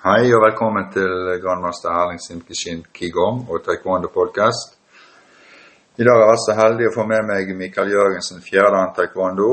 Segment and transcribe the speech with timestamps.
[0.00, 1.10] Hei og velkommen til
[1.42, 4.72] grandmaster Erling Simkishin Kigong og Taekwondo podcast.
[6.00, 9.50] I dag er jeg så heldig å få med meg Mikael Jørgensen, fjerdedan taekwondo,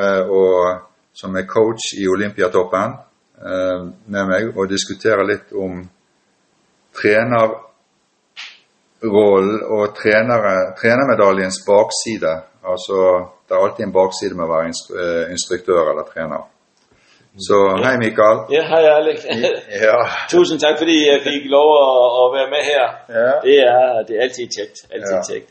[0.00, 0.56] eh, og
[1.14, 2.96] som er coach i Olympiatoppen,
[3.38, 5.78] eh, med meg og diskutere litt om
[6.98, 7.54] trenerrollen
[9.78, 12.34] og trenere, trenermedaljens bakside.
[12.74, 12.98] Altså,
[13.46, 16.55] det er alltid en bakside med å være eh, instruktør eller trener.
[17.38, 18.38] Så hej Michael.
[18.48, 19.24] Ja, hej Alex.
[19.82, 20.08] Ja.
[20.30, 22.86] Tusind tak, fordi jeg fik lov at, at være med her.
[23.08, 23.32] Ja.
[23.46, 24.76] Det er, det er altid tjekt.
[24.92, 25.22] Altid Ja.
[25.30, 25.50] tjekt.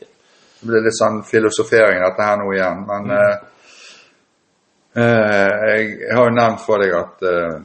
[0.60, 2.78] Det blir litt sånn filosofering dette her nå igjen.
[2.90, 3.36] Men eh,
[5.02, 7.56] eh, jeg har jo nevnt for deg at eh,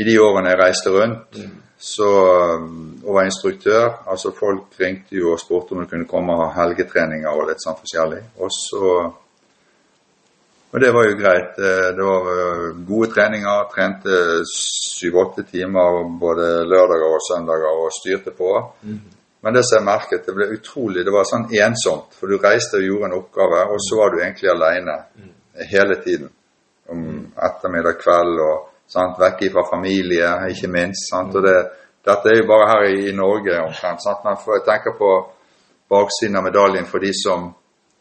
[0.00, 1.40] i de årene jeg reiste rundt,
[1.78, 2.64] så eh,
[3.04, 6.62] og var instruktør Altså folk ringte jo og spurte om de kunne komme og ha
[6.62, 8.22] helgetreninger og litt sånn forskjellig.
[8.40, 8.94] Og så
[10.74, 11.58] og det var jo greit.
[11.58, 13.68] Eh, Det var eh, gode treninger.
[13.70, 14.16] Trente
[14.50, 18.50] syv-åtte timer både lørdager og søndager og styrte på.
[19.44, 22.16] Men det som jeg merket, det ble utrolig Det var sånn ensomt.
[22.18, 24.96] For du reiste og gjorde en oppgave, og så var du egentlig alene
[25.70, 26.30] hele tiden.
[26.90, 27.02] Om
[27.48, 31.10] ettermiddag, kveld og sant, vekke fra familie, ikke minst.
[31.10, 31.36] Sant?
[31.36, 31.58] Og det,
[32.04, 34.02] dette er jo bare her i, i Norge omtrent.
[34.02, 34.24] Sant?
[34.24, 35.12] Men for, jeg tenker på
[35.92, 37.52] baksiden av medaljen for de som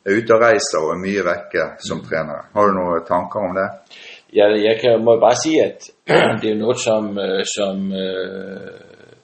[0.06, 2.44] er ute og reiser og er mye vekke som trenere.
[2.54, 3.68] Har du noen tanker om det?
[4.34, 5.80] Jeg, jeg kan, må bare sige, at
[6.42, 8.72] det er noget, som, øh, som øh,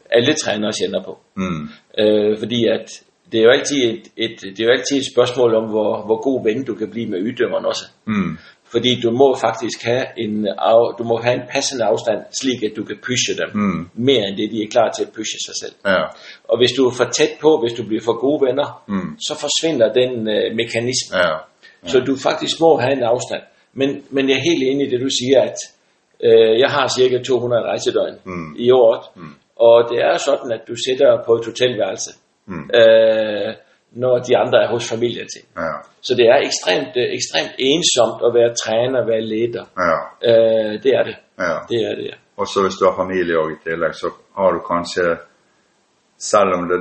[0.10, 1.20] alle trænere kender på.
[1.36, 1.64] Mm.
[2.02, 2.88] Øh, fordi at
[3.32, 6.22] det er, jo altid et, et, det er jo altid et spørgsmål om, hvor, hvor
[6.22, 7.86] god ven du kan blive med yddømmeren også.
[8.06, 8.38] Mm.
[8.72, 12.72] Fordi du må faktisk have en, af, du må have en passende afstand, slik at
[12.78, 13.90] du kan pushe dem Mm.
[13.94, 15.76] mere end det, de er klar til at pushe sig selv.
[15.86, 16.04] Ja.
[16.52, 19.10] Og hvis du er for tæt på, hvis du bliver for gode venner, Mm.
[19.28, 21.18] så forsvinder den øh, mekanisme.
[21.18, 21.36] Ja.
[21.92, 23.42] Så du faktisk må have en afstand.
[23.74, 25.58] Men, men jeg er helt enig i det, du siger, at
[26.24, 28.56] øh, jeg har cirka 200 rejsedøgn Mm.
[28.58, 29.02] i året.
[29.68, 32.12] Og det er sådan, at du sætter på et hotelværelse,
[32.46, 32.70] Mm.
[32.80, 33.54] øh,
[33.92, 35.44] når de andre er hos familien til.
[35.58, 35.74] Ja.
[36.02, 39.66] Så det er ekstremt, øh, ekstremt ensomt at være træner, være leder.
[39.88, 39.98] Ja.
[40.30, 41.16] Øh, det er det.
[41.40, 41.56] ja.
[41.70, 42.18] Det er det, ja.
[42.40, 45.18] Og så hvis du har familie i tillegg, så har du kanskje
[46.22, 46.80] Selv om det,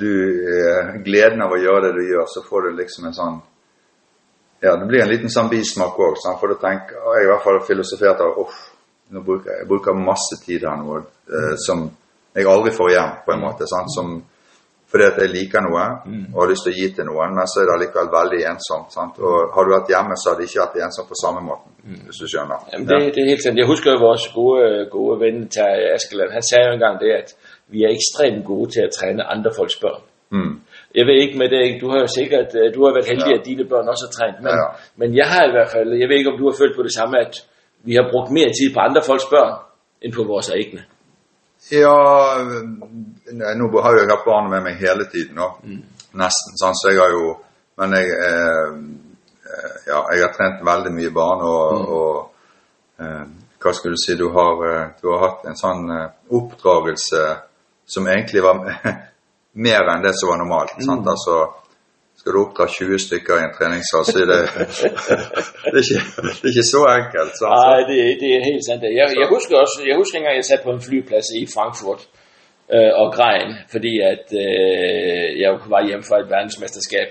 [0.00, 0.12] du
[0.52, 3.36] eh, gleden av å gjøre det du gjør, så får du liksom en sånn
[4.62, 6.18] Ja, det blir en liten sånn bismak òg.
[6.40, 8.58] For du tenker og Jeg i hvert fall filosofert av Uff,
[9.14, 11.86] nå bruker jeg, bruker masse tid her nå eh, som
[12.34, 13.70] jeg aldri får igjen, på en måte.
[13.70, 13.94] Sant?
[13.94, 14.10] Som,
[14.90, 15.84] fordi at jeg liker noe
[16.34, 18.88] og har lyst til å gi til noen, men så er det allikevel veldig ensomt.
[18.96, 19.14] Sant?
[19.26, 21.70] Og har du vært hjemme, så har det ikke vært ensomt på samme måten,
[22.06, 22.58] hvis du skjønner.
[22.72, 23.58] Jamen, det, det er helt sandt.
[23.62, 24.64] Jeg husker jo vores gode,
[24.96, 26.30] gode ven Terje Askeland.
[26.38, 27.28] Han sagde jo engang det, at
[27.72, 30.02] vi er ekstremt gode til at træne andre folks børn.
[30.36, 30.54] Mm.
[30.98, 33.38] Jeg ved ikke med det, du har jo sikkert, øh, du har været heldig, Ja.
[33.38, 34.66] at dine børn også har trænet, men, Ja.
[35.00, 36.94] men jeg har i hvert fald, jeg ved ikke om du har følt på det
[36.98, 37.34] samme, at
[37.88, 39.54] vi har brugt mere tid på andre folks børn,
[40.02, 40.80] end på vores egne.
[41.68, 41.94] Ja,
[43.32, 45.48] nei, nå har jo jeg hatt barnet med meg hele tiden nå.
[46.18, 46.56] Nesten.
[46.58, 47.36] Sånn, så jeg har jo
[47.78, 48.72] Men jeg eh,
[49.46, 53.28] eh, Ja, jeg har trent veldig mye barn, og, og eh,
[53.62, 57.22] Hva skal du si Du har, eh, du har hatt en sånn eh, oppdragelse
[57.90, 58.58] som egentlig var
[59.66, 60.76] mer enn det som var normalt.
[60.82, 61.06] Sant?
[61.10, 61.38] Altså
[62.20, 64.42] skal du oppdra 20 stykker i en treningssal, så er det,
[65.72, 65.98] det, er ikke,
[66.40, 67.32] det er ikke så enkelt.
[67.40, 67.52] Sant?
[67.60, 68.82] Nej, det, det er helt sandt.
[69.00, 72.02] Jeg, jeg husker også, jeg husker engang, jeg satte på en flyplads i Frankfurt
[72.74, 77.08] øh, og græn, fordi at øh, jeg var på vej hjem fra et verdensmesterskab,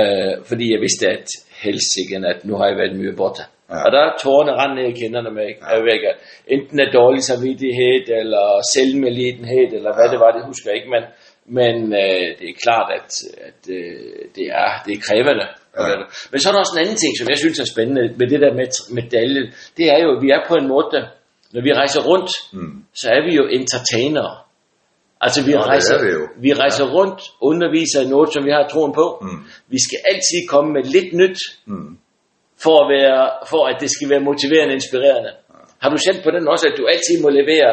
[0.00, 1.26] øh, fordi jeg vidste, at
[1.64, 3.42] helsikken, at nu har jeg været mye borte.
[3.70, 3.78] Ja.
[3.84, 5.78] Og der er tårerne rand ned i kinderne med, ja.
[5.90, 6.02] væk.
[6.54, 11.04] Enten af dårlig samvittighed, eller selvmedlidenhed, eller hvad det var, det husker jeg ikke, men,
[11.48, 13.10] men øh, det er klart, at,
[13.48, 15.46] at øh, det, er, det er krævende.
[15.78, 15.96] Ja.
[16.30, 18.40] Men så er der også en anden ting, som jeg synes er spændende med det
[18.40, 18.68] der med
[18.98, 19.42] medalje.
[19.76, 21.00] Det er jo, at vi er på en måde,
[21.54, 22.84] når vi rejser rundt, Mm.
[22.94, 24.34] så er vi jo entertainere.
[25.20, 26.22] Altså vi, Ja, det rejser, er vi jo.
[26.46, 27.20] vi rejser rundt,
[27.50, 29.06] underviser i noget, som vi har troen på.
[29.22, 29.40] Mm.
[29.74, 31.98] Vi skal altid komme med lidt nyt, Mm.
[32.64, 35.30] for at, være, for at det skal være motiverende og inspirerende.
[35.82, 37.70] Har du selv på den også, at du altid må levere?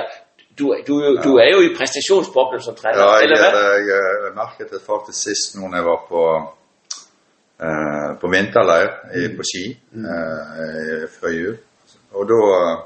[0.59, 3.73] Du, du, du, du er jo i præstationsboblen som træner, Ja, jeg, eller hvad?
[3.89, 6.21] jeg, jeg merket det faktisk sist når jeg var på,
[7.65, 8.89] eh, på vinterleir
[9.19, 9.63] i, på ski
[10.13, 11.57] eh, før jul.
[12.13, 12.77] Og da eh,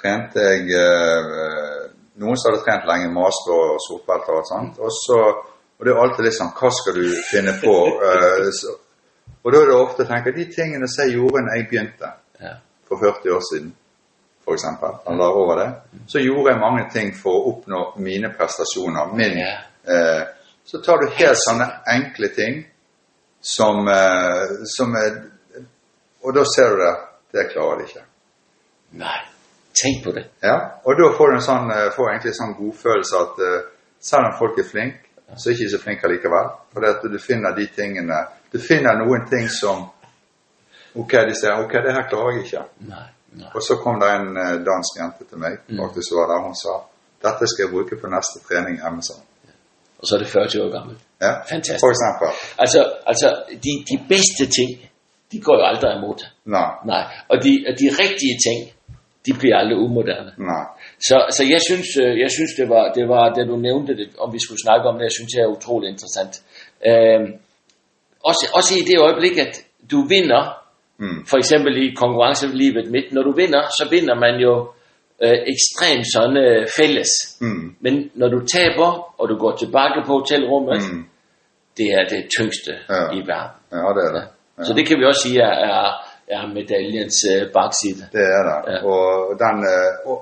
[0.00, 1.82] trente jeg eh,
[2.22, 4.78] noen som hadde trent lenge, master og sortbelter og sånt.
[4.78, 5.18] Og, så,
[5.78, 7.74] og det er alltid litt sånn Hva skal du finne på?
[8.10, 8.76] Eh, så,
[9.42, 12.14] og da er det ofte å tenke de tingene som jeg gjorde når jeg begynte
[12.42, 12.54] Ja.
[12.88, 13.70] for 40 år siden,
[14.46, 15.70] for eksempel, eller over det,
[16.06, 19.14] så gjorde jeg mange ting for å oppnå mine prestasjoner.
[19.18, 20.22] Min, eh,
[20.64, 22.60] så tar du helt sånne enkle ting
[23.40, 24.44] som, eh,
[24.76, 25.24] som er
[26.26, 26.94] Og da ser du det.
[27.32, 28.00] Det klarer de ikke.
[28.90, 29.20] Nej.
[29.82, 30.24] Tenk på det.
[30.40, 33.68] Ja, og da får du en sånn, eh, får egentlig en sånn godfølelse at eh,
[34.00, 35.04] selv om folk er flinke,
[35.36, 36.48] så er ikke de så flinke likevel.
[36.72, 39.90] For at du finner de tingene Du finner noen ting som
[40.96, 42.62] Ok, de sier ok, det her klarer jeg ikke.
[42.88, 43.48] Nej, nej.
[43.54, 45.52] Og så kom det en eh, dansk jente til meg,
[45.82, 46.74] faktisk var der, hun sa
[47.24, 49.02] dette skal jeg bruke på neste trening hjemme.
[49.06, 49.26] sa hun.
[49.98, 51.00] Og så er det 40 år gammelt.
[51.24, 51.82] Ja, Fantastisk.
[51.84, 52.28] For eksempel.
[52.62, 52.80] Altså,
[53.10, 53.28] altså
[53.64, 54.70] de, de bedste ting,
[55.32, 56.20] de går jo aldrig imod.
[56.56, 56.70] Nei.
[56.92, 58.58] Nej, og de, og de rigtige ting,
[59.26, 60.32] de bliver aldrig umoderne.
[60.50, 60.64] Nei.
[61.08, 64.06] Så, så jeg synes, øh, jeg synes det, var, det var, da du nævnte det,
[64.24, 66.34] om vi skulle snakke om det, jeg synes det er utrolig interessant.
[66.88, 67.28] Øhm,
[68.30, 69.54] også, også i det øjeblik, at
[69.90, 70.42] du vinder,
[70.98, 71.26] Mm.
[71.30, 74.54] for eksempel i konkurrencelivet midt, når du vinder, så vinder man jo
[75.24, 77.10] øh, ekstremt sådan øh, fælles.
[77.40, 77.76] Mm.
[77.80, 78.90] Men når du taber,
[79.20, 81.04] og du går tilbage på hotelrummet, Mm.
[81.78, 83.02] det er det tyngste Ja.
[83.18, 83.56] i verden.
[83.72, 84.24] Ja, det er det.
[84.58, 84.64] Ja.
[84.64, 85.86] Så det kan vi også sige er, er,
[86.36, 88.02] er medaljens øh, bakside.
[88.16, 88.58] Det er det.
[88.72, 88.78] Ja.
[88.92, 89.04] Og
[89.42, 89.56] den,
[90.10, 90.18] og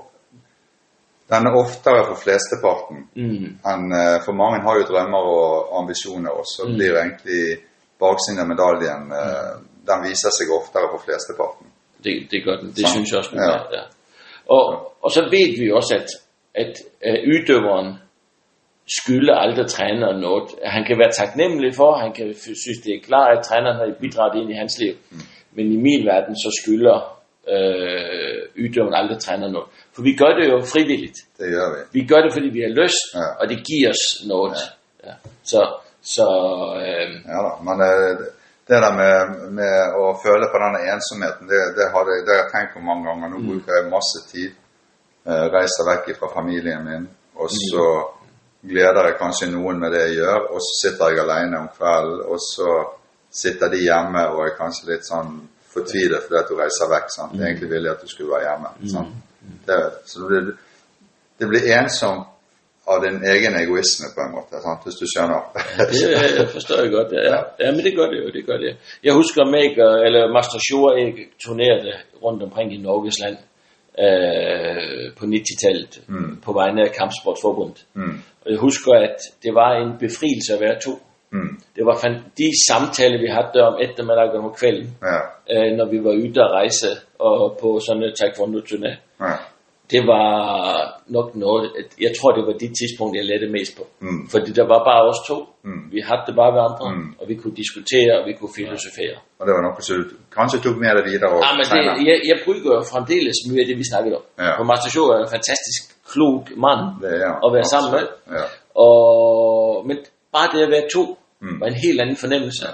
[1.31, 2.97] den er oftere for flesteparten.
[3.15, 3.47] Mm.
[3.71, 6.73] enn eh, For mange har jo drømmer og ambisjoner, og så Mm.
[6.77, 7.43] blir egentlig
[8.03, 9.53] baksiden av medaljen eh,
[9.89, 11.65] Den viser seg oftere for flesteparten.
[12.03, 12.69] Det, det gør den.
[12.77, 13.47] Det Så, synes jeg også, ja.
[13.51, 13.61] gør.
[13.77, 13.83] Ja.
[14.55, 14.63] Og,
[15.03, 16.09] og så ved vi også, at,
[16.63, 16.73] at
[17.07, 17.89] øh, uddøveren
[18.99, 20.47] skylder aldrig træneren noget.
[20.75, 22.25] Han kan være taknemmelig for, han kan
[22.63, 24.93] synes, det er klart, at træneren har bidraget ind i hans liv.
[25.11, 25.17] Mm.
[25.55, 26.97] Men i min verden, så skylder
[27.53, 29.69] øh, uddøveren aldrig træneren noget.
[29.95, 31.17] For vi gør det jo frivilligt.
[31.39, 31.99] Det gjør vi.
[31.99, 33.27] Vi gør det, fordi vi har lyst, Ja.
[33.39, 34.03] og det giver os
[34.33, 34.57] noget.
[35.05, 35.13] Ja.
[35.51, 35.61] Så,
[36.15, 36.25] så
[36.83, 37.51] øh, Ja da.
[37.67, 38.13] Men eh,
[38.67, 42.43] det der med, med å føle på denne ensomheten, det, det, har jeg, det har
[42.43, 43.29] jeg tenkt på mange ganger.
[43.35, 44.53] Nå bruker jeg masse tid.
[45.25, 47.05] eh, reiser vekk fra familien min.
[47.35, 47.85] Og så
[48.65, 52.21] gleder jeg kanskje noen med det jeg gjør, og så sitter jeg alene om kvelden,
[52.31, 52.69] og så
[53.35, 55.33] sitter de hjemme og er kanskje litt sånn
[55.75, 57.09] fortvilet fordi at du reiser vekk.
[57.11, 57.33] sant?
[57.41, 58.71] Egentlig ville jeg at du skulle være hjemme.
[58.93, 59.17] sant?
[59.67, 59.79] Det,
[60.09, 60.57] så det, blir-
[61.39, 62.27] det blir ensomt
[62.91, 64.81] av din egen egoisme, på en måte, sant?
[64.85, 65.39] hvis du skjønner.
[65.91, 66.03] Det
[66.41, 67.21] øh, forstår jeg godt, ja.
[67.33, 67.39] ja.
[67.63, 68.71] Ja, men det gør det jo, det gør det.
[69.03, 69.41] Jeg husker
[69.87, 71.13] øh, eller Master Shore, jeg
[71.45, 71.93] turnerede
[72.23, 73.37] rundt omkring i Norges land
[74.05, 76.37] øh, på 90-tallet Mm.
[76.45, 77.85] på vegne af Kampsportsforbundet.
[77.93, 78.17] Mm.
[78.45, 80.93] Og jeg husker, at det var en befrielse at være to.
[81.31, 81.53] Mm.
[81.75, 81.95] Det var
[82.37, 85.17] de samtaler, vi havde om eftermiddagen og om kvelden, Ja.
[85.53, 86.87] øh, når vi var ude at rejse
[87.19, 88.93] og på sådan en taekwondo-turné.
[89.91, 89.97] Ja.
[89.97, 90.27] Det var
[91.17, 93.83] nok noget, at jeg tror, det var de tidspunkt, jeg lærte mest på.
[94.05, 94.21] Mm.
[94.33, 95.37] Fordi der var bare os to.
[95.67, 95.81] Mm.
[95.95, 97.09] Vi havde det bare ved andre, Mm.
[97.19, 99.15] og vi kunne diskutere, og vi kunne filosofere.
[99.39, 102.17] Og det var som du kanskje tok med deg videre og Ja, men det, jeg,
[102.31, 104.23] jeg bruger fremdeles mye af det, vi snakkede om.
[104.43, 104.51] Ja.
[104.59, 106.35] For Master Show er en fantastisk klog
[106.65, 108.05] mand Det er at være sammen med.
[108.37, 108.45] Ja.
[108.85, 109.97] Og, men
[110.35, 111.05] bare det at være to,
[111.45, 111.59] Mm.
[111.61, 112.65] var en helt anden fornemmelse,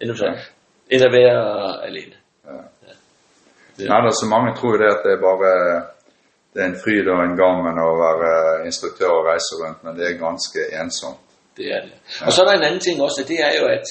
[0.00, 0.40] end, du sagde, Ja.
[0.92, 1.40] end at være
[1.88, 2.16] alene.
[2.50, 2.60] Ja.
[3.76, 5.38] Det- Nei, altså, mange tror det at det er bare
[6.54, 8.32] det er en fryd og en gammen å være
[8.68, 11.22] instruktør og reise rundt, men det er ganske ensomt.
[11.56, 11.96] Det er det.
[12.26, 13.86] Og så er der en anden ting også, og det er jo, at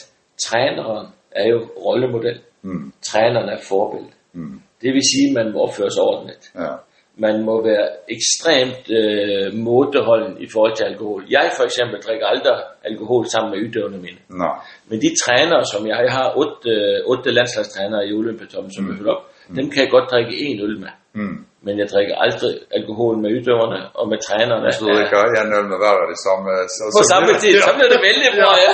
[0.48, 2.40] træneren er jo rollemodel.
[2.62, 2.94] Mm.
[3.02, 4.14] Træneren er forbillede.
[4.34, 4.62] Mm.
[4.82, 6.52] Det vil sige, at man må opføre sig ordentligt.
[6.56, 6.74] Ja.
[7.16, 11.26] Man må være ekstremt øh, mådeholden i forhold til alkohol.
[11.30, 14.22] Jeg for eksempel drikker aldrig alkohol sammen med ydøvende mine.
[14.42, 14.56] Nei.
[14.90, 18.84] Men de trænere, som jeg har, jeg har otte, øh, otte landslagstrænere i Olympiatoppen, som
[18.84, 18.90] mm.
[18.92, 19.24] jeg op,
[19.58, 20.94] dem kan jeg godt drikke en øl med.
[21.14, 21.46] Mm.
[21.66, 24.66] Men jeg drikker aldrig alkohol med ydøverne og med trænerne.
[24.68, 27.42] Hvis du drikker en øl med hver av de samme så, På så samme blir-
[27.44, 28.00] tid, så bliver det
[28.38, 28.74] bra, ja.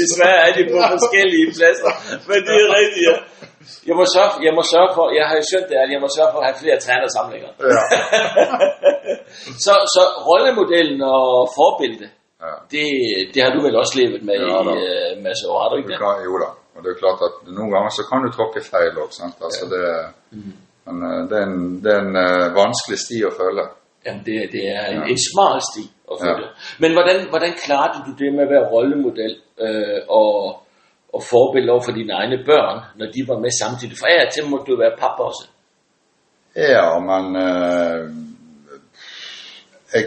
[0.00, 1.92] Desværre er de på forskellige pladser,
[2.28, 3.16] men det er rigtigt, ja.
[3.88, 6.08] Jeg må sørge, jeg må sørge for, jeg har jo skønt det, at jeg må
[6.16, 7.50] sørge for at have flere trænersamlinger.
[7.74, 7.82] Ja.
[9.66, 11.28] så, så rollemodellen og
[11.60, 12.08] forbillede,
[12.46, 12.54] Ja.
[12.74, 12.86] det,
[13.34, 15.90] det har du vel også levet med Ja, i uh, masse år, har du ikke
[15.92, 16.00] det?
[16.28, 16.48] jo da.
[16.74, 19.10] Og det er klart at noen ganger så kan du tråkke feil òg.
[19.46, 19.82] Altså, det,
[20.38, 20.52] Mhm.
[20.88, 23.64] Men eh, det er en, det er en eh, vanskelig sti å følge.
[24.06, 25.06] Jamen, det, det er en, Ja.
[25.12, 26.24] en smal sti at Ja.
[26.24, 26.48] følge.
[26.82, 29.34] Men hvordan, hvordan klarede du det med at være rollemodel
[29.66, 30.62] øh, og,
[31.14, 33.98] og forbillede over for dine egne børn, når de var med samtidig?
[33.98, 35.46] For af og til måtte du være pappa også.
[36.56, 38.00] Ja, men eh,
[39.94, 40.04] jeg,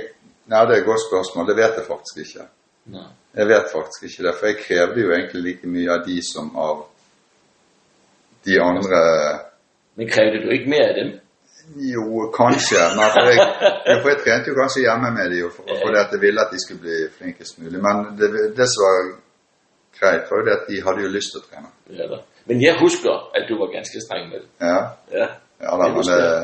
[0.52, 1.48] Nei, det er et godt spørsmål.
[1.48, 2.46] Det vet jeg faktisk ikke.
[2.92, 3.04] Nå.
[3.40, 6.50] Jeg vet faktisk ikke det, for jeg krevde jo egentlig like mye av de som
[6.60, 6.82] av
[8.46, 9.00] de andre
[9.96, 11.10] Men krævede du ikke mere af dem?
[11.94, 12.04] Jo,
[12.40, 12.82] kanskje.
[12.98, 13.40] Men for jeg,
[14.02, 16.50] for jeg trente jo kanskje hjemme med de, og for, fordi at jeg ville at
[16.54, 17.80] de skulle bli flinkest mulig.
[17.88, 18.28] Men det,
[18.60, 18.98] det som var
[20.00, 21.70] greit, var jo det at de hadde jo lyst til å trene.
[22.00, 22.18] Ja, da.
[22.50, 24.50] Men jeg husker, at du var ganske streng med det.
[24.72, 24.80] Ja,
[25.20, 25.28] Ja.
[25.66, 26.20] ja da, Det men, jeg.
[26.28, 26.44] eh,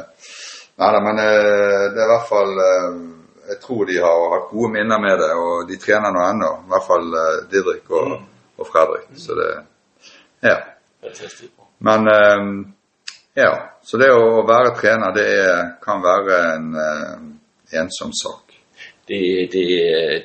[0.81, 2.97] nei, da, men eh, det er i hvert fall eh,
[3.49, 6.49] Jeg tror de har hatt gode minner med det, og de trener nå ennå.
[6.65, 7.05] I hvert fall
[7.51, 8.17] Didrik og,
[8.59, 9.07] og Fredrik.
[9.25, 9.49] Så det
[10.49, 10.57] Ja.
[11.03, 11.51] Fantastisk.
[11.79, 12.41] Men eh,
[13.37, 13.51] Ja,
[13.85, 17.17] så det å være trener, det er, kan være en uh,
[17.81, 18.53] ensom sak.
[19.07, 19.21] Det,
[19.53, 19.65] det,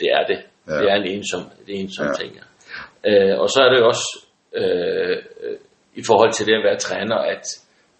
[0.00, 0.40] det er det.
[0.68, 0.78] Ja.
[0.80, 2.12] Det er en ensom, det er en ensom Ja.
[2.20, 2.32] ting.
[2.40, 2.46] Ja.
[3.10, 4.08] Øh, og så er det jo også
[4.60, 5.16] øh,
[5.94, 7.44] i forhold til det at være træner, at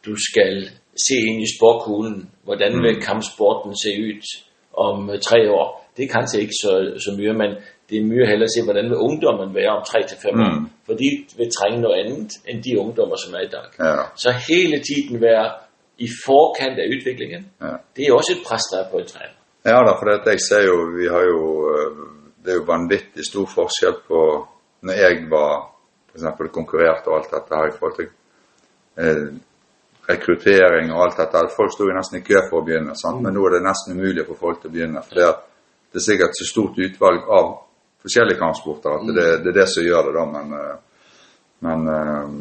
[0.06, 0.68] du skal
[1.06, 2.82] se ind i sporkuglen, hvordan Mm.
[2.82, 4.20] vil kampsporten se ud
[4.86, 5.90] om tre år.
[5.96, 6.72] Det er kanskje ikke så,
[7.04, 7.50] så mye, men
[7.92, 10.54] det er mye heller at se, hvordan vil ungdommen være om tre til fem år.
[10.58, 10.66] Mm.
[10.86, 11.08] For de
[11.38, 13.68] vil trænge noget andet end de ungdommer, som er i dag.
[13.86, 15.46] Ja, Så hele tiden være
[16.06, 17.74] i forkant af udviklingen, ja.
[17.96, 19.38] det er også et pres, der er på en træner.
[19.70, 21.40] Ja da, for det, jeg ser jo, vi har jo
[21.72, 21.90] øh,
[22.42, 24.20] Det er jo vanvittig stor forskjell på
[24.86, 25.52] når jeg var
[26.08, 28.08] for eksempel konkurrerte og alt dette her i forhold til
[29.02, 29.28] eh,
[30.10, 31.54] rekruttering og alt dette.
[31.56, 33.22] Folk sto jo nesten i kø for å begynne, sant?
[33.22, 35.04] men nå er det nesten umulig for folk til å begynne.
[35.06, 35.40] For det, at
[35.92, 37.46] det er sikkert så stort utvalg av
[38.02, 40.24] forskjellige kampsporter at det, det er det som gjør det, da.
[40.36, 40.74] Men, eh,
[41.66, 42.34] men eh,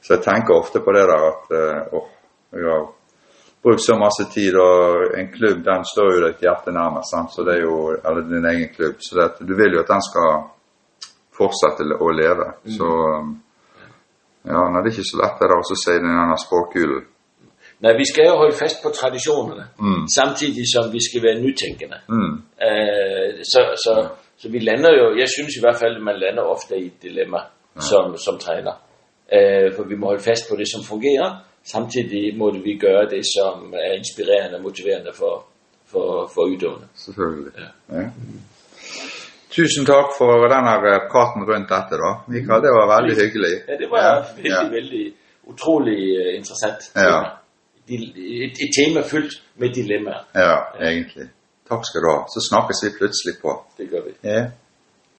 [0.00, 2.06] Så jeg tenker ofte på det der at eh, åh,
[2.56, 2.86] jeg har
[3.62, 7.10] brukt så masse tid, og en klubb den står jo ditt hjerte nærmest.
[7.12, 7.34] Sant?
[7.34, 8.96] Så det er jo, eller din egen klubb.
[9.04, 10.30] Så det, du vil jo at den skal
[11.36, 12.46] fortsette å leve.
[12.76, 13.34] Så um,
[14.48, 17.04] ja, nei, det er ikke så lett det der å si den språkkulen.
[17.84, 20.02] Nej, vi skal jo holde fast på traditionerne, Mm.
[20.08, 21.98] samtidig som vi skal være nytænkende.
[22.08, 22.34] Mm.
[22.66, 23.94] Øh, så, så,
[24.40, 27.02] så vi lander jo, jeg synes i hvert fald, at man lander ofte i et
[27.02, 27.40] dilemma
[27.90, 28.74] som, som træner.
[29.36, 31.28] Øh, for vi må holde fast på det, som fungerer,
[31.74, 35.34] samtidig må vi gøre det, som er inspirerende og motiverende for,
[35.92, 36.86] for, for udøvende.
[37.04, 37.52] Selvfølgelig.
[37.62, 37.68] Ja.
[37.98, 38.06] Ja.
[39.50, 42.10] Tusen takk for denne eh, praten rundt dette, da.
[42.32, 43.54] Mikael, det var veldig hyggelig.
[43.68, 44.68] Ja, det var Ja, vældig, ja.
[44.76, 45.04] vældig
[45.52, 46.80] utrolig øh, interessant.
[46.96, 47.00] Ja.
[47.02, 47.30] tema.
[48.44, 50.22] Et, et tema fyldt med dilemmaer.
[50.34, 50.56] Ja,
[50.90, 51.26] egentlig.
[51.70, 52.18] Takk skal du ha.
[52.34, 53.54] Så snakkes vi plutselig på.
[53.78, 54.12] Det gør vi.
[54.22, 54.40] Ja.